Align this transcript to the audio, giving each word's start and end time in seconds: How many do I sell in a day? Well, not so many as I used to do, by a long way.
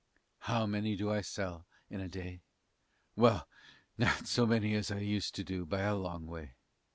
How 0.39 0.65
many 0.65 0.95
do 0.95 1.11
I 1.11 1.21
sell 1.21 1.67
in 1.87 1.99
a 2.01 2.07
day? 2.09 2.41
Well, 3.15 3.47
not 3.99 4.25
so 4.25 4.47
many 4.47 4.73
as 4.73 4.89
I 4.89 4.97
used 4.97 5.35
to 5.35 5.43
do, 5.43 5.63
by 5.63 5.81
a 5.81 5.93
long 5.95 6.25
way. 6.25 6.55